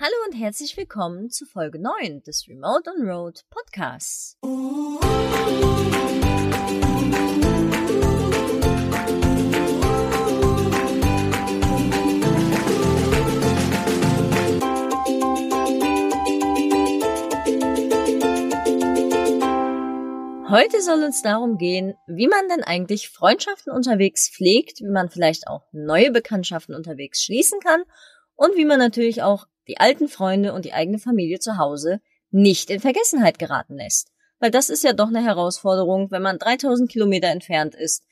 [0.00, 4.36] Hallo und herzlich willkommen zu Folge 9 des Remote on Road Podcasts.
[20.48, 25.48] Heute soll uns darum gehen, wie man denn eigentlich Freundschaften unterwegs pflegt, wie man vielleicht
[25.48, 27.82] auch neue Bekanntschaften unterwegs schließen kann
[28.36, 32.00] und wie man natürlich auch die alten Freunde und die eigene Familie zu Hause
[32.30, 34.10] nicht in Vergessenheit geraten lässt.
[34.40, 38.04] Weil das ist ja doch eine Herausforderung, wenn man 3000 Kilometer entfernt ist,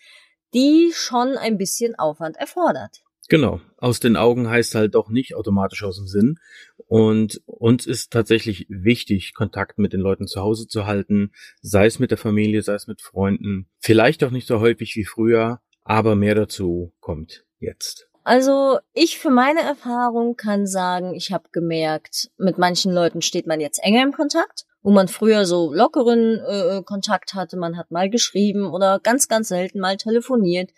[0.54, 3.02] die schon ein bisschen Aufwand erfordert.
[3.28, 3.60] Genau.
[3.76, 6.38] Aus den Augen heißt halt doch nicht automatisch aus dem Sinn.
[6.86, 11.98] Und uns ist tatsächlich wichtig, Kontakt mit den Leuten zu Hause zu halten, sei es
[11.98, 13.68] mit der Familie, sei es mit Freunden.
[13.78, 18.05] Vielleicht auch nicht so häufig wie früher, aber mehr dazu kommt jetzt.
[18.26, 23.60] Also ich für meine Erfahrung kann sagen, ich habe gemerkt, mit manchen Leuten steht man
[23.60, 28.10] jetzt enger im Kontakt, wo man früher so lockeren äh, Kontakt hatte, man hat mal
[28.10, 30.72] geschrieben oder ganz, ganz selten mal telefoniert.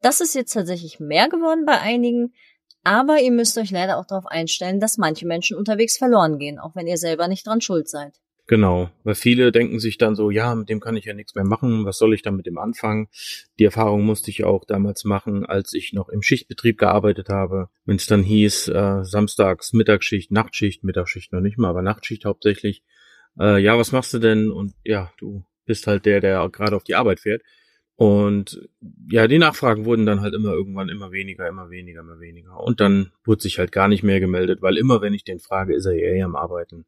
[0.00, 2.32] Das ist jetzt tatsächlich mehr geworden bei einigen,
[2.84, 6.74] aber ihr müsst euch leider auch darauf einstellen, dass manche Menschen unterwegs verloren gehen, auch
[6.74, 8.18] wenn ihr selber nicht dran schuld seid.
[8.46, 11.44] Genau, weil viele denken sich dann so, ja, mit dem kann ich ja nichts mehr
[11.44, 13.08] machen, was soll ich dann mit dem anfangen?
[13.58, 17.70] Die Erfahrung musste ich auch damals machen, als ich noch im Schichtbetrieb gearbeitet habe.
[17.86, 22.82] Wenn es dann hieß, äh, samstags Mittagsschicht, Nachtschicht, Mittagsschicht noch nicht mal, aber Nachtschicht hauptsächlich.
[23.40, 24.50] Äh, ja, was machst du denn?
[24.50, 27.40] Und ja, du bist halt der, der gerade auf die Arbeit fährt.
[27.96, 28.68] Und
[29.08, 32.60] ja, die Nachfragen wurden dann halt immer irgendwann immer weniger, immer weniger, immer weniger.
[32.60, 35.74] Und dann wurde sich halt gar nicht mehr gemeldet, weil immer, wenn ich den frage,
[35.74, 36.84] ist er eh am Arbeiten.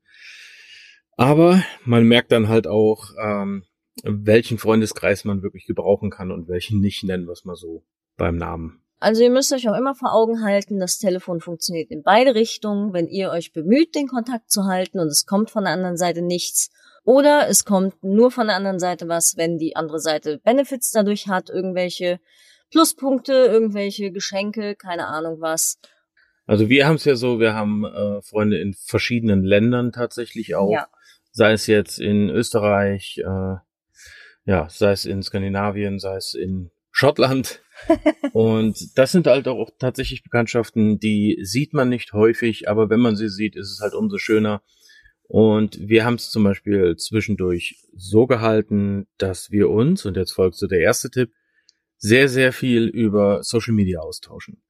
[1.16, 3.64] Aber man merkt dann halt auch, ähm,
[4.04, 7.84] welchen Freundeskreis man wirklich gebrauchen kann und welchen nicht, nennen wir es mal so
[8.16, 8.82] beim Namen.
[8.98, 12.92] Also ihr müsst euch auch immer vor Augen halten, das Telefon funktioniert in beide Richtungen,
[12.92, 16.22] wenn ihr euch bemüht, den Kontakt zu halten und es kommt von der anderen Seite
[16.22, 16.70] nichts.
[17.04, 21.28] Oder es kommt nur von der anderen Seite was, wenn die andere Seite Benefits dadurch
[21.28, 22.20] hat, irgendwelche
[22.70, 25.78] Pluspunkte, irgendwelche Geschenke, keine Ahnung was.
[26.46, 30.72] Also wir haben es ja so, wir haben äh, Freunde in verschiedenen Ländern tatsächlich auch.
[30.72, 30.88] Ja
[31.36, 33.56] sei es jetzt in Österreich, äh,
[34.46, 37.60] ja, sei es in Skandinavien, sei es in Schottland.
[38.32, 43.16] und das sind halt auch tatsächlich Bekanntschaften, die sieht man nicht häufig, aber wenn man
[43.16, 44.62] sie sieht, ist es halt umso schöner.
[45.28, 50.56] Und wir haben es zum Beispiel zwischendurch so gehalten, dass wir uns, und jetzt folgt
[50.56, 51.32] so der erste Tipp,
[51.98, 54.62] sehr, sehr viel über Social Media austauschen.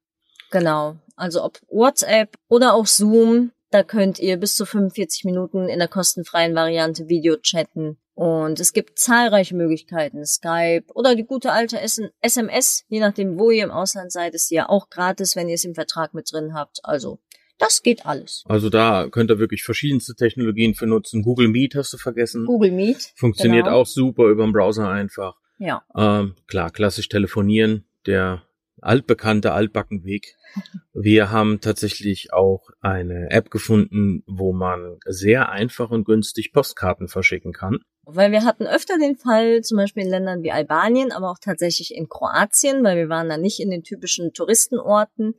[0.51, 0.97] Genau.
[1.15, 5.89] Also ob WhatsApp oder auch Zoom, da könnt ihr bis zu 45 Minuten in der
[5.89, 7.99] kostenfreien Variante Video chatten.
[8.15, 10.25] Und es gibt zahlreiche Möglichkeiten.
[10.25, 14.71] Skype oder die gute alte SMS, je nachdem, wo ihr im Ausland seid, ist ja
[14.71, 16.81] auch gratis, wenn ihr es im Vertrag mit drin habt.
[16.85, 17.19] Also,
[17.59, 18.45] das geht alles.
[18.47, 21.23] Also da könnt ihr wirklich verschiedenste Technologien für nutzen.
[21.23, 22.47] Google Meet hast du vergessen.
[22.47, 23.13] Google Meet.
[23.17, 23.81] Funktioniert genau.
[23.81, 25.35] auch super über den Browser einfach.
[25.59, 25.83] Ja.
[25.95, 27.85] Ähm, klar, klassisch telefonieren.
[28.07, 28.43] Der
[28.87, 30.37] altbekannte Altbackenweg.
[30.95, 37.53] Wir haben tatsächlich auch eine App gefunden, wo man sehr einfach und günstig Postkarten verschicken
[37.53, 37.81] kann.
[38.05, 41.95] Weil wir hatten öfter den Fall, zum Beispiel in Ländern wie Albanien, aber auch tatsächlich
[41.95, 45.35] in Kroatien, weil wir waren da nicht in den typischen Touristenorten,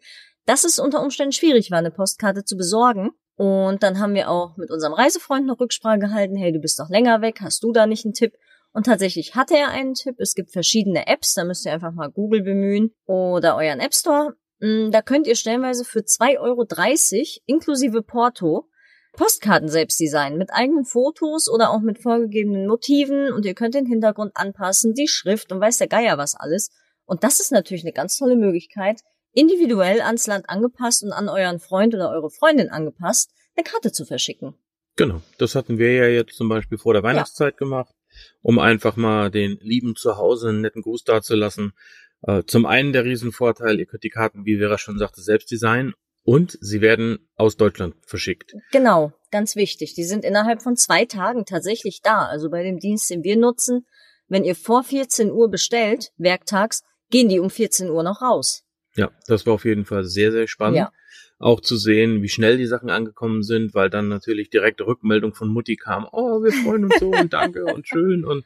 [0.45, 3.11] dass es unter Umständen schwierig war, eine Postkarte zu besorgen.
[3.35, 6.89] Und dann haben wir auch mit unserem Reisefreund noch Rücksprache gehalten, hey, du bist doch
[6.89, 8.33] länger weg, hast du da nicht einen Tipp?
[8.77, 10.17] Und tatsächlich hatte er einen Tipp.
[10.19, 14.35] Es gibt verschiedene Apps, da müsst ihr einfach mal Google bemühen oder euren App Store.
[14.59, 18.69] Mm, da könnt ihr stellenweise für 2,30 Euro inklusive Porto
[19.13, 23.87] Postkarten selbst designen mit eigenen Fotos oder auch mit vorgegebenen Motiven und ihr könnt den
[23.87, 26.69] Hintergrund anpassen, die Schrift und weiß der Geier was alles.
[27.07, 29.01] Und das ist natürlich eine ganz tolle Möglichkeit,
[29.33, 34.05] individuell ans Land angepasst und an euren Freund oder eure Freundin angepasst, eine Karte zu
[34.05, 34.53] verschicken.
[34.97, 37.57] Genau, das hatten wir ja jetzt zum Beispiel vor der Weihnachtszeit ja.
[37.57, 37.96] gemacht
[38.41, 41.73] um einfach mal den Lieben zu Hause einen netten Gruß dazulassen.
[42.21, 45.93] Äh, zum einen der Riesenvorteil, ihr könnt die Karten, wie Vera schon sagte, selbst designen
[46.23, 48.53] und sie werden aus Deutschland verschickt.
[48.71, 49.93] Genau, ganz wichtig.
[49.93, 52.25] Die sind innerhalb von zwei Tagen tatsächlich da.
[52.25, 53.85] Also bei dem Dienst, den wir nutzen,
[54.27, 58.63] wenn ihr vor 14 Uhr bestellt, werktags, gehen die um 14 Uhr noch raus.
[58.95, 60.77] Ja, das war auf jeden Fall sehr, sehr spannend.
[60.77, 60.91] Ja
[61.39, 65.49] auch zu sehen, wie schnell die Sachen angekommen sind, weil dann natürlich direkt Rückmeldung von
[65.49, 68.45] Mutti kam, oh, wir freuen uns so und danke und schön und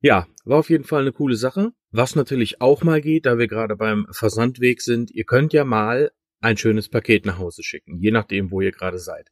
[0.00, 1.72] ja, war auf jeden Fall eine coole Sache.
[1.90, 6.12] Was natürlich auch mal geht, da wir gerade beim Versandweg sind, ihr könnt ja mal
[6.40, 9.30] ein schönes Paket nach Hause schicken, je nachdem, wo ihr gerade seid.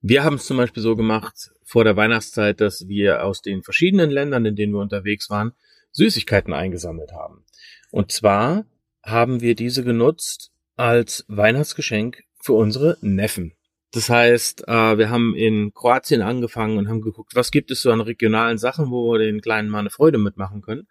[0.00, 4.10] Wir haben es zum Beispiel so gemacht vor der Weihnachtszeit, dass wir aus den verschiedenen
[4.10, 5.52] Ländern, in denen wir unterwegs waren,
[5.92, 7.44] Süßigkeiten eingesammelt haben.
[7.90, 8.64] Und zwar
[9.02, 13.52] haben wir diese genutzt als Weihnachtsgeschenk für unsere Neffen.
[13.92, 17.92] Das heißt, äh, wir haben in Kroatien angefangen und haben geguckt, was gibt es so
[17.92, 20.88] an regionalen Sachen, wo wir den Kleinen mal eine Freude mitmachen können.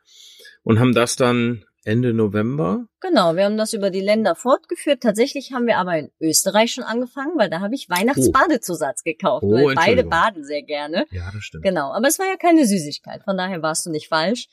[0.62, 2.86] Und haben das dann Ende November.
[3.00, 5.01] Genau, wir haben das über die Länder fortgeführt.
[5.01, 9.54] Tatsächlich haben wir aber in Österreich schon angefangen, weil da habe ich Weihnachtsbadezusatz gekauft, Oh,
[9.54, 11.07] weil beide baden sehr gerne.
[11.09, 11.63] Ja, das stimmt.
[11.63, 14.48] Genau, aber es war ja keine Süßigkeit, von daher warst du nicht falsch.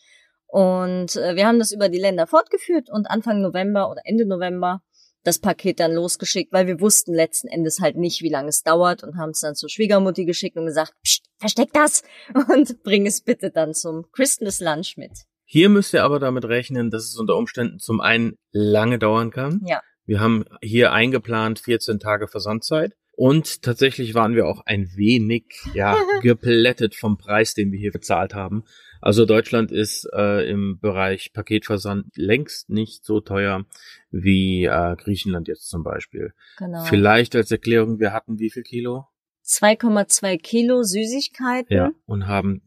[0.46, 4.80] Und äh, wir haben das über die Länder fortgeführt und Anfang November oder Ende November
[5.24, 9.02] das Paket dann losgeschickt, weil wir wussten letzten Endes halt nicht, wie lange es dauert
[9.02, 12.02] und haben es dann zur Schwiegermutti geschickt und gesagt, Psst, versteck das
[12.52, 15.12] und bring es bitte dann zum Christmas Lunch mit.
[15.46, 19.60] Hier müsst ihr aber damit rechnen, dass es unter Umständen zum einen lange dauern kann.
[19.66, 19.82] Ja.
[20.06, 22.94] Wir haben hier eingeplant 14 Tage Versandzeit.
[23.16, 28.34] Und tatsächlich waren wir auch ein wenig, ja, geplättet vom Preis, den wir hier bezahlt
[28.34, 28.64] haben.
[29.00, 33.66] Also Deutschland ist äh, im Bereich Paketversand längst nicht so teuer
[34.10, 36.32] wie äh, Griechenland jetzt zum Beispiel.
[36.56, 36.84] Genau.
[36.84, 39.06] Vielleicht als Erklärung, wir hatten wie viel Kilo?
[39.44, 41.76] 2,2 Kilo Süßigkeiten.
[41.76, 41.90] Ja.
[42.06, 42.62] Und haben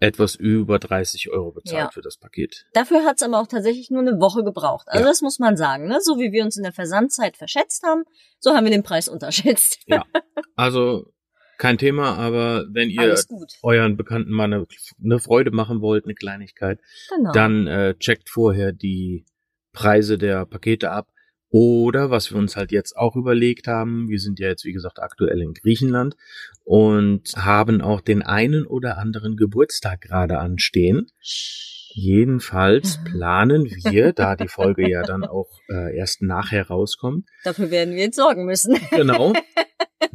[0.00, 1.90] etwas über 30 Euro bezahlt Ja.
[1.90, 2.66] für das Paket.
[2.72, 4.88] Dafür hat's aber auch tatsächlich nur eine Woche gebraucht.
[4.88, 5.08] Also Ja.
[5.10, 5.86] das muss man sagen.
[5.88, 6.00] Ne?
[6.00, 8.04] So wie wir uns in der Versandzeit verschätzt haben,
[8.38, 9.78] so haben wir den Preis unterschätzt.
[9.86, 10.04] Ja.
[10.56, 11.06] Also
[11.58, 13.14] kein Thema, aber wenn ihr
[13.62, 14.66] euren Bekannten mal eine,
[15.02, 16.80] eine Freude machen wollt, eine Kleinigkeit,
[17.14, 17.32] Genau.
[17.32, 19.24] dann äh, checkt vorher die
[19.72, 21.08] Preise der Pakete ab.
[21.50, 25.00] Oder was wir uns halt jetzt auch überlegt haben, wir sind ja jetzt wie gesagt
[25.00, 26.16] aktuell in Griechenland
[26.64, 31.08] und haben auch den einen oder anderen Geburtstag gerade anstehen.
[31.92, 37.96] Jedenfalls planen wir, da die Folge ja dann auch äh, erst nachher rauskommt, Dafür werden
[37.96, 38.78] wir jetzt sorgen müssen.
[38.92, 39.32] genau,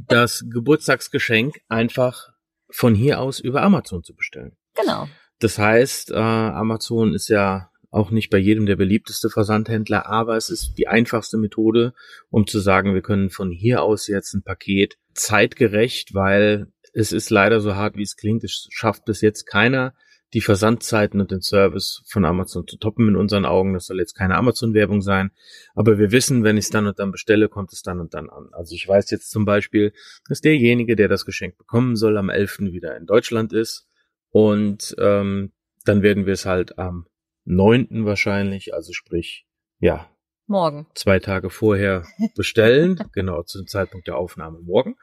[0.07, 2.29] das Geburtstagsgeschenk einfach
[2.69, 4.55] von hier aus über Amazon zu bestellen.
[4.73, 5.09] genau.
[5.39, 10.49] Das heißt, äh, Amazon ist ja auch nicht bei jedem der beliebteste Versandhändler, aber es
[10.49, 11.93] ist die einfachste Methode,
[12.29, 17.29] um zu sagen, wir können von hier aus jetzt ein Paket zeitgerecht, weil es ist
[17.29, 19.93] leider so hart, wie es klingt, es schafft bis jetzt keiner,
[20.33, 23.73] die Versandzeiten und den Service von Amazon zu toppen in unseren Augen.
[23.73, 25.31] Das soll jetzt keine Amazon-Werbung sein,
[25.73, 28.29] aber wir wissen, wenn ich es dann und dann bestelle, kommt es dann und dann
[28.29, 28.49] an.
[28.51, 29.93] Also ich weiß jetzt zum Beispiel,
[30.27, 32.59] dass derjenige, der das Geschenk bekommen soll, am 11.
[32.59, 33.87] wieder in Deutschland ist
[34.31, 35.53] und ähm,
[35.85, 37.05] dann werden wir es halt am
[37.45, 38.05] 9.
[38.05, 39.47] wahrscheinlich, also sprich,
[39.79, 40.09] ja,
[40.47, 40.87] Morgen.
[40.93, 42.05] zwei Tage vorher
[42.35, 44.95] bestellen, genau zum Zeitpunkt der Aufnahme morgen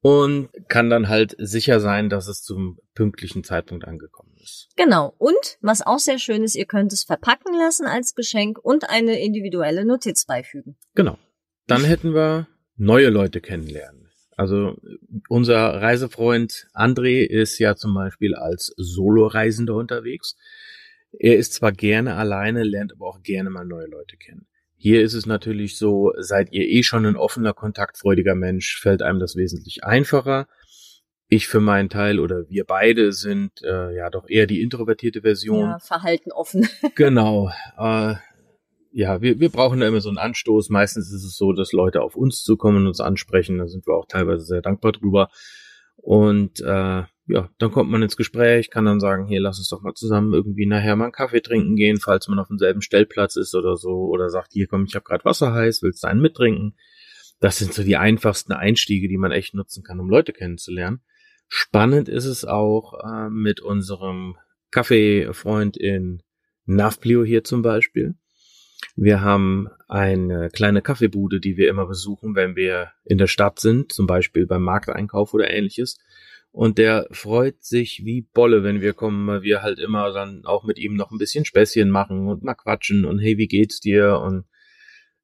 [0.00, 4.68] und kann dann halt sicher sein, dass es zum pünktlichen Zeitpunkt angekommen ist.
[4.76, 5.14] Genau.
[5.18, 9.20] Und was auch sehr schön ist, ihr könnt es verpacken lassen als Geschenk und eine
[9.20, 10.76] individuelle Notiz beifügen.
[10.94, 11.18] Genau.
[11.66, 14.10] Dann hätten wir neue Leute kennenlernen.
[14.36, 14.76] Also
[15.28, 20.34] unser Reisefreund André ist ja zum Beispiel als Soloreisender unterwegs.
[21.18, 24.46] Er ist zwar gerne alleine, lernt aber auch gerne mal neue Leute kennen.
[24.76, 29.20] Hier ist es natürlich so, seid ihr eh schon ein offener, kontaktfreudiger Mensch, fällt einem
[29.20, 30.48] das wesentlich einfacher.
[31.28, 35.68] Ich für meinen Teil oder wir beide sind äh, ja doch eher die introvertierte Version.
[35.68, 36.66] Ja, Verhalten offen.
[36.94, 37.50] Genau.
[37.76, 38.14] Äh,
[38.92, 40.70] ja, wir, wir brauchen da immer so einen Anstoß.
[40.70, 43.58] Meistens ist es so, dass Leute auf uns zukommen und uns ansprechen.
[43.58, 45.28] Da sind wir auch teilweise sehr dankbar drüber.
[45.96, 49.82] Und äh, ja, dann kommt man ins Gespräch, kann dann sagen, hier lass uns doch
[49.82, 53.54] mal zusammen irgendwie nachher mal einen Kaffee trinken gehen, falls man auf demselben Stellplatz ist
[53.54, 54.08] oder so.
[54.08, 56.76] Oder sagt, hier komm, ich habe gerade Wasser heiß, willst du einen mittrinken?
[57.40, 61.00] Das sind so die einfachsten Einstiege, die man echt nutzen kann, um Leute kennenzulernen.
[61.48, 64.36] Spannend ist es auch äh, mit unserem
[64.70, 66.22] Kaffeefreund in
[66.66, 68.14] Navplio hier zum Beispiel.
[68.96, 73.92] Wir haben eine kleine Kaffeebude, die wir immer besuchen, wenn wir in der Stadt sind,
[73.92, 75.98] zum Beispiel beim Markteinkauf oder ähnliches.
[76.52, 80.64] Und der freut sich wie Bolle, wenn wir kommen, weil wir halt immer dann auch
[80.64, 84.18] mit ihm noch ein bisschen Späßchen machen und mal quatschen und hey, wie geht's dir?
[84.18, 84.46] Und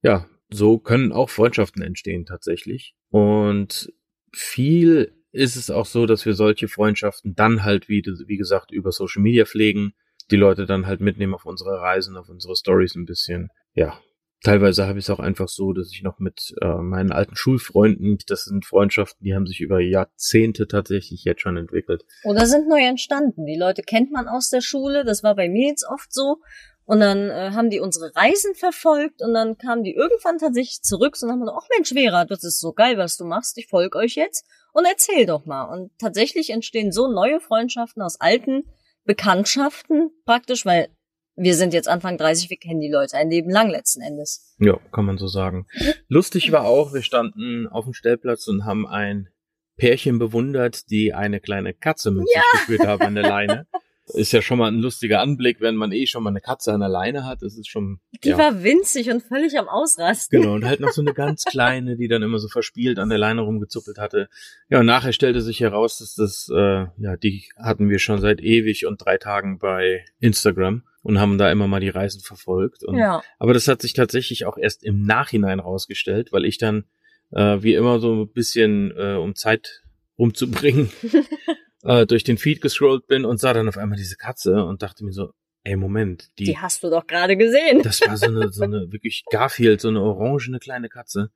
[0.03, 2.95] ja, so können auch Freundschaften entstehen tatsächlich.
[3.11, 3.93] Und
[4.33, 8.93] viel ist es auch so, dass wir solche Freundschaften dann halt, wie, wie gesagt, über
[8.93, 9.95] Social Media pflegen,
[10.31, 13.51] die Leute dann halt mitnehmen auf unsere Reisen, auf unsere Stories ein bisschen.
[13.75, 14.01] Ja,
[14.43, 18.19] teilweise habe ich es auch einfach so, dass ich noch mit äh, meinen alten Schulfreunden,
[18.27, 22.05] das sind Freundschaften, die haben sich über Jahrzehnte tatsächlich jetzt schon entwickelt.
[22.25, 23.47] Oder sind neu entstanden.
[23.47, 26.39] Die Leute kennt man aus der Schule, das war bei mir jetzt oft so.
[26.85, 31.17] Und dann äh, haben die unsere Reisen verfolgt und dann kamen die irgendwann tatsächlich zurück
[31.21, 33.99] und haben gesagt, ach Mensch, Vera, das ist so geil, was du machst, ich folge
[33.99, 35.65] euch jetzt und erzähl doch mal.
[35.65, 38.63] Und tatsächlich entstehen so neue Freundschaften aus alten
[39.05, 40.89] Bekanntschaften praktisch, weil
[41.37, 44.55] wir sind jetzt Anfang 30, wir kennen die Leute ein Leben lang letzten Endes.
[44.59, 45.67] Ja, kann man so sagen.
[46.09, 49.29] Lustig war auch, wir standen auf dem Stellplatz und haben ein
[49.77, 53.67] Pärchen bewundert, die eine kleine Katze mit sich geführt haben an der Leine.
[54.15, 56.79] Ist ja schon mal ein lustiger Anblick, wenn man eh schon mal eine Katze an
[56.79, 57.43] der Leine hat.
[57.43, 57.99] Das ist schon.
[58.23, 58.39] Die ja.
[58.39, 60.41] war winzig und völlig am Ausrasten.
[60.41, 63.19] Genau, und halt noch so eine ganz kleine, die dann immer so verspielt an der
[63.19, 64.29] Leine rumgezuppelt hatte.
[64.69, 68.41] Ja, und nachher stellte sich heraus, dass das, äh, ja, die hatten wir schon seit
[68.41, 72.83] ewig und drei Tagen bei Instagram und haben da immer mal die Reisen verfolgt.
[72.83, 73.23] Und, Ja.
[73.39, 76.85] Aber das hat sich tatsächlich auch erst im Nachhinein rausgestellt, weil ich dann
[77.31, 79.83] äh, wie immer so ein bisschen, äh, um Zeit
[80.19, 80.91] rumzubringen,
[81.85, 85.05] äh, durch den Feed gescrollt bin und sah dann auf einmal diese Katze und dachte
[85.05, 85.31] mir so,
[85.63, 87.83] ey, Moment, die, Die hast du doch gerade gesehen.
[87.83, 91.31] das war so eine, so eine wirklich Garfield, so eine orangene kleine Katze.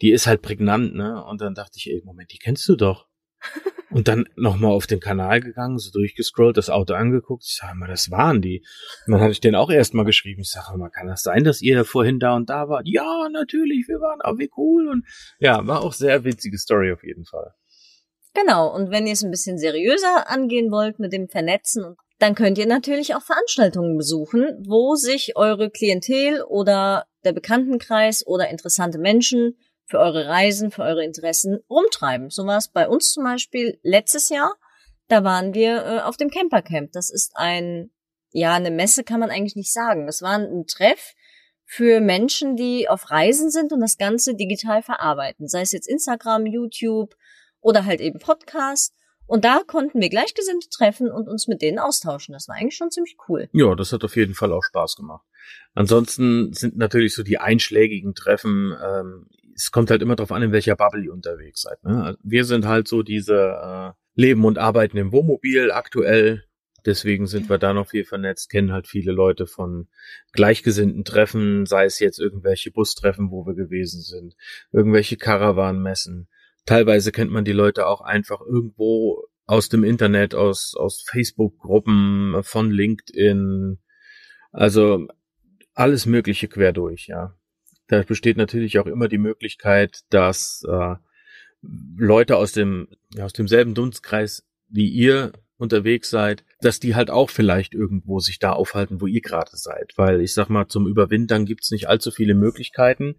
[0.00, 1.24] Die ist halt prägnant, ne?
[1.24, 3.06] Und dann dachte ich, ey, Moment, die kennst du doch.
[3.90, 7.44] Und dann nochmal auf den Kanal gegangen, so durchgescrollt, das Auto angeguckt.
[7.46, 8.64] Ich sag mal, das waren die.
[9.06, 10.40] Und dann hatte ich den auch erstmal geschrieben.
[10.40, 12.86] Ich sage mal, kann das sein, dass ihr vorhin da und da wart?
[12.86, 14.88] Ja, natürlich, wir waren, aber wie cool.
[14.88, 15.06] Und
[15.38, 17.54] ja, war auch sehr witzige Story auf jeden Fall.
[18.34, 22.56] Genau, und wenn ihr es ein bisschen seriöser angehen wollt mit dem Vernetzen, dann könnt
[22.56, 29.58] ihr natürlich auch Veranstaltungen besuchen, wo sich eure Klientel oder der Bekanntenkreis oder interessante Menschen
[29.92, 32.30] für eure Reisen, für eure Interessen rumtreiben.
[32.30, 34.54] So war es bei uns zum Beispiel letztes Jahr.
[35.08, 36.92] Da waren wir äh, auf dem Campercamp.
[36.92, 37.90] Das ist ein,
[38.30, 40.06] ja, eine Messe kann man eigentlich nicht sagen.
[40.06, 41.12] Das war ein Treff
[41.66, 45.46] für Menschen, die auf Reisen sind und das Ganze digital verarbeiten.
[45.46, 47.14] Sei es jetzt Instagram, YouTube,
[47.60, 48.94] oder halt eben Podcast.
[49.26, 52.32] Und da konnten wir Gleichgesinnte treffen und uns mit denen austauschen.
[52.32, 53.50] Das war eigentlich schon ziemlich cool.
[53.52, 55.26] Ja, das hat auf jeden Fall auch Spaß gemacht.
[55.74, 60.52] Ansonsten sind natürlich so die einschlägigen Treffen, ähm, es kommt halt immer darauf an, in
[60.52, 61.82] welcher Bubble ihr unterwegs seid.
[61.84, 62.16] Ne?
[62.22, 66.44] Wir sind halt so diese äh, Leben und Arbeiten im Wohnmobil aktuell.
[66.84, 69.88] Deswegen sind wir da noch viel vernetzt, kennen halt viele Leute von
[70.32, 74.34] gleichgesinnten Treffen, sei es jetzt irgendwelche Bustreffen, wo wir gewesen sind,
[74.72, 76.28] irgendwelche Caravan-Messen.
[76.66, 82.70] Teilweise kennt man die Leute auch einfach irgendwo aus dem Internet, aus, aus Facebook-Gruppen, von
[82.70, 83.78] LinkedIn,
[84.50, 85.06] also
[85.74, 87.36] alles Mögliche quer durch, ja.
[87.92, 90.94] Da besteht natürlich auch immer die Möglichkeit, dass äh,
[91.94, 92.88] Leute aus dem
[93.20, 98.54] aus demselben Dunstkreis wie ihr unterwegs seid, dass die halt auch vielleicht irgendwo sich da
[98.54, 99.92] aufhalten, wo ihr gerade seid.
[99.96, 103.16] Weil ich sag mal, zum Überwintern gibt's nicht allzu viele Möglichkeiten.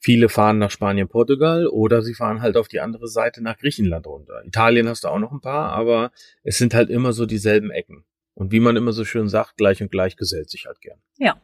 [0.00, 4.08] Viele fahren nach Spanien, Portugal oder sie fahren halt auf die andere Seite nach Griechenland
[4.08, 4.42] runter.
[4.44, 6.10] Italien hast du auch noch ein paar, aber
[6.42, 8.04] es sind halt immer so dieselben Ecken.
[8.34, 10.98] Und wie man immer so schön sagt, gleich und gleich gesellt sich halt gern.
[11.16, 11.40] Ja.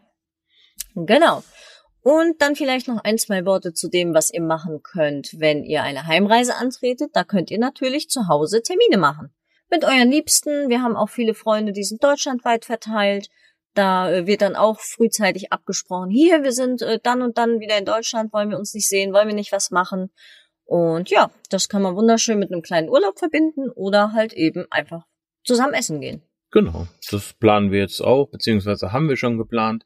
[0.97, 1.45] Genau.
[2.03, 5.85] Und dann vielleicht noch ein, zwei Worte zu dem, was ihr machen könnt, wenn ihr
[5.85, 7.11] eine Heimreise antretet.
[7.15, 9.33] Da könnt ihr natürlich zu Hause Termine machen.
[9.71, 10.69] Mit euren Liebsten.
[10.69, 13.29] Wir haben auch viele Freunde, die sind deutschlandweit verteilt.
[13.75, 16.11] Da äh, wird dann auch frühzeitig abgesprochen.
[16.11, 19.13] Hier, wir sind äh, dann und dann wieder in Deutschland, wollen wir uns nicht sehen,
[19.13, 20.11] wollen wir nicht was machen.
[20.65, 25.05] Und ja, das kann man wunderschön mit einem kleinen Urlaub verbinden oder halt eben einfach
[25.45, 26.23] zusammen essen gehen.
[26.51, 29.85] Genau, das planen wir jetzt auch, beziehungsweise haben wir schon geplant.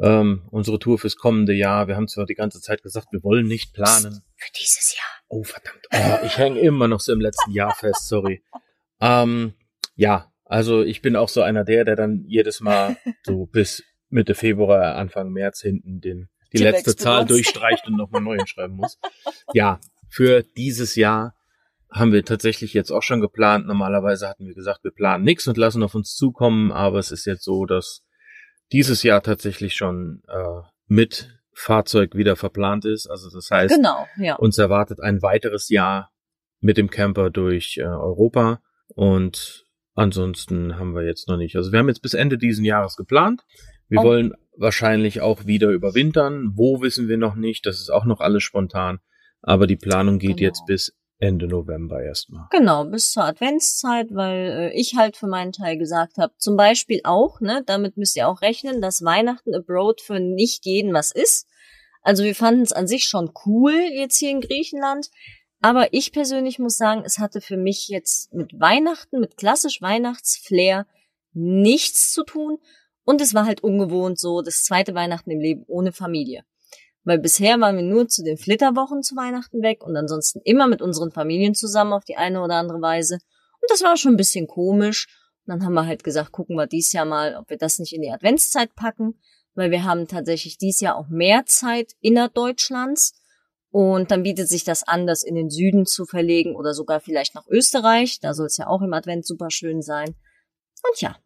[0.00, 1.86] Ähm, unsere Tour fürs kommende Jahr.
[1.86, 4.22] Wir haben zwar die ganze Zeit gesagt, wir wollen nicht planen.
[4.36, 5.06] Für dieses Jahr.
[5.28, 5.86] Oh, verdammt.
[5.92, 8.42] Oh, ich hänge immer noch so im letzten Jahr fest, sorry.
[9.00, 9.54] Ähm,
[9.94, 14.34] ja, also ich bin auch so einer der, der dann jedes Mal so bis Mitte
[14.34, 18.98] Februar, Anfang März hinten den, die Tippex letzte Zahl durchstreicht und nochmal neu schreiben muss.
[19.54, 21.34] Ja, für dieses Jahr
[21.90, 23.66] haben wir tatsächlich jetzt auch schon geplant.
[23.66, 27.26] Normalerweise hatten wir gesagt, wir planen nichts und lassen auf uns zukommen, aber es ist
[27.26, 28.02] jetzt so, dass
[28.72, 33.06] dieses Jahr tatsächlich schon äh, mit Fahrzeug wieder verplant ist.
[33.08, 34.36] Also das heißt, Genau, ja.
[34.36, 36.10] uns erwartet ein weiteres Jahr
[36.60, 39.64] mit dem Camper durch äh, Europa und
[39.94, 41.56] ansonsten haben wir jetzt noch nicht.
[41.56, 43.42] Also wir haben jetzt bis Ende diesen Jahres geplant.
[43.88, 44.04] Wir Oh.
[44.04, 46.52] wollen wahrscheinlich auch wieder überwintern.
[46.54, 47.66] Wo wissen wir noch nicht.
[47.66, 49.00] Das ist auch noch alles spontan.
[49.42, 50.48] Aber die Planung geht Genau.
[50.48, 52.48] jetzt bis Ende November erstmal.
[52.50, 57.00] Genau, bis zur Adventszeit, weil äh, ich halt für meinen Teil gesagt habe, zum Beispiel
[57.04, 61.46] auch, ne, damit müsst ihr auch rechnen, dass Weihnachten abroad für nicht jeden was ist.
[62.02, 65.10] Also wir fanden es an sich schon cool jetzt hier in Griechenland,
[65.60, 70.88] aber ich persönlich muss sagen, es hatte für mich jetzt mit Weihnachten, mit klassisch Weihnachtsflair
[71.34, 72.58] nichts zu tun
[73.04, 76.44] und es war halt ungewohnt so das zweite Weihnachten im Leben ohne Familie.
[77.04, 80.80] Weil bisher waren wir nur zu den Flitterwochen zu Weihnachten weg und ansonsten immer mit
[80.80, 83.14] unseren Familien zusammen auf die eine oder andere Weise.
[83.60, 85.08] Und das war schon ein bisschen komisch.
[85.44, 87.92] Und dann haben wir halt gesagt, gucken wir dies Jahr mal, ob wir das nicht
[87.92, 89.20] in die Adventszeit packen,
[89.54, 93.14] weil wir haben tatsächlich dies Jahr auch mehr Zeit innerdeutschlands.
[93.70, 97.34] Und dann bietet sich das an, das in den Süden zu verlegen oder sogar vielleicht
[97.34, 98.20] nach Österreich.
[98.20, 100.08] Da soll es ja auch im Advent super schön sein.
[100.08, 101.16] Und ja,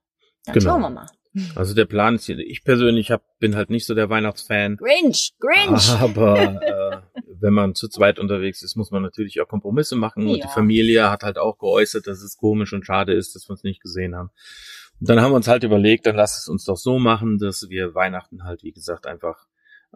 [0.44, 0.70] dann Genau.
[0.70, 1.06] schauen wir mal.
[1.54, 4.76] Also der Plan ist hier, ich persönlich hab, bin halt nicht so der Weihnachtsfan.
[4.76, 5.90] Grinch, Grinch!
[6.00, 6.38] Aber
[7.14, 10.26] äh, wenn man zu zweit unterwegs ist, muss man natürlich auch Kompromisse machen.
[10.26, 10.46] Und Ja.
[10.46, 13.62] die Familie hat halt auch geäußert, dass es komisch und schade ist, dass wir uns
[13.64, 14.30] nicht gesehen haben.
[14.98, 17.94] dann haben wir uns halt überlegt, dann lass es uns doch so machen, dass wir
[17.94, 19.46] Weihnachten halt, wie gesagt, einfach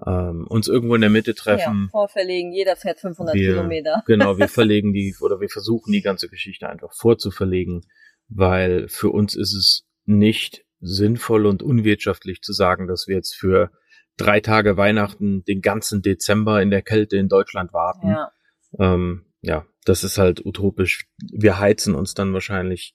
[0.07, 1.85] ähm, uns irgendwo in der Mitte treffen.
[1.85, 4.03] Ja, vorverlegen, jeder fährt 500 wir, Kilometer.
[4.07, 7.87] Genau, wir verlegen die oder wir versuchen die ganze Geschichte einfach vorzuverlegen,
[8.29, 13.71] weil für uns ist es nicht sinnvoll und unwirtschaftlich zu sagen, dass wir jetzt für
[14.17, 18.09] drei Tage Weihnachten den ganzen Dezember in der Kälte in Deutschland warten.
[18.09, 18.33] Ja.
[18.79, 21.07] Ähm, ja, das ist halt utopisch.
[21.33, 22.95] Wir heizen uns dann wahrscheinlich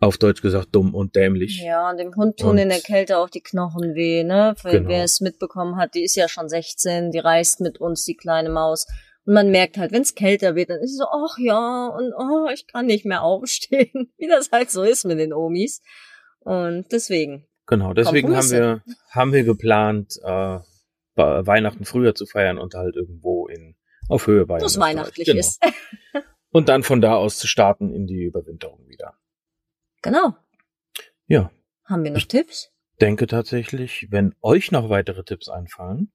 [0.00, 1.60] auf Deutsch gesagt dumm und dämlich.
[1.64, 4.54] Ja, dem Hund tun Und- in der Kälte auch die Knochen weh, ne?
[4.62, 4.88] Weil Genau.
[4.90, 8.50] wer es mitbekommen hat, die ist ja schon 16, die reist mit uns, die kleine
[8.50, 8.86] Maus.
[9.24, 12.12] Und man merkt halt, wenn es kälter wird, dann ist es so, ach ja, und
[12.16, 14.12] oh, ich kann nicht mehr aufstehen.
[14.18, 15.82] Wie das halt so ist mit den Omis.
[16.48, 17.46] Und deswegen.
[17.66, 20.60] Genau, deswegen haben wir, haben wir geplant, äh,
[21.14, 23.76] Weihnachten früher zu feiern und halt irgendwo in,
[24.08, 24.90] auf Höhe in Österreich.
[24.90, 25.40] weihnachtlich genau.
[25.40, 25.60] ist.
[26.50, 29.18] Und dann von da aus zu starten in die Überwinterung wieder.
[30.00, 30.34] Genau.
[31.26, 31.50] Ja,
[31.84, 32.72] Haben wir noch Ich- Tipps?
[33.02, 36.10] denke tatsächlich, wenn euch noch weitere Tipps einfallen,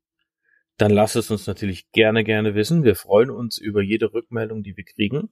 [0.77, 2.83] dann lasst es uns natürlich gerne, gerne wissen.
[2.83, 5.31] Wir freuen uns über jede Rückmeldung, die wir kriegen.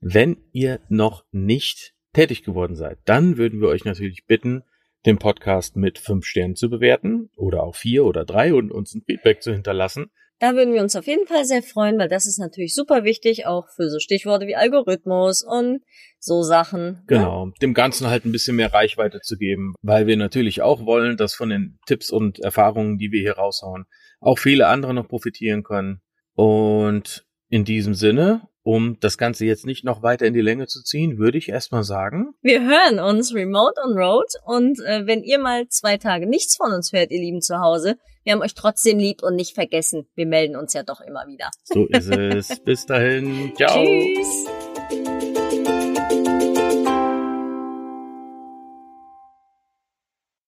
[0.00, 4.62] Wenn ihr noch nicht tätig geworden seid, dann würden wir euch natürlich bitten,
[5.06, 9.02] den Podcast mit fünf Sternen zu bewerten oder auch vier oder drei und uns ein
[9.06, 10.10] Feedback zu hinterlassen.
[10.40, 13.46] Da würden wir uns auf jeden Fall sehr freuen, weil das ist natürlich super wichtig,
[13.46, 15.82] auch für so Stichworte wie Algorithmus und
[16.18, 16.82] so Sachen.
[16.82, 17.02] ne?
[17.06, 21.18] Genau, dem Ganzen halt ein bisschen mehr Reichweite zu geben, weil wir natürlich auch wollen,
[21.18, 23.84] dass von den Tipps und Erfahrungen, die wir hier raushauen,
[24.18, 26.00] auch viele andere noch profitieren können.
[26.34, 30.80] Und in diesem Sinne, um das Ganze jetzt nicht noch weiter in die Länge zu
[30.84, 35.40] ziehen, würde ich erstmal sagen, Wir hören uns remote on road und äh, wenn ihr
[35.40, 38.98] mal zwei Tage nichts von uns hört, ihr Lieben zu Hause, wir haben euch trotzdem
[38.98, 40.06] lieb und nicht vergessen.
[40.14, 41.50] Wir melden uns ja doch immer wieder.
[41.64, 42.60] so ist es.
[42.64, 43.52] Bis dahin.
[43.56, 43.82] Ciao.
[43.82, 44.69] Tschüss.